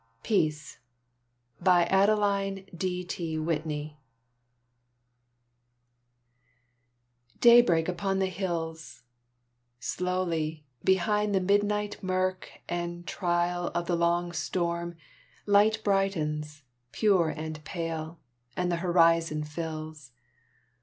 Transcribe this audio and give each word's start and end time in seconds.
PEACE 0.23 0.79
Daybreak 1.61 1.91
upon 7.87 8.19
the 8.19 8.33
hills! 8.33 9.03
Slowly, 9.79 10.65
behind 10.83 11.35
the 11.35 11.39
midnight 11.39 12.01
murk 12.01 12.49
and 12.67 13.05
trail 13.07 13.67
Of 13.75 13.85
the 13.85 13.95
long 13.95 14.31
storm, 14.31 14.95
light 15.45 15.83
brightens, 15.83 16.63
pure 16.91 17.29
and 17.29 17.63
pale, 17.63 18.19
And 18.57 18.71
the 18.71 18.77
horizon 18.77 19.43
fills. 19.43 20.13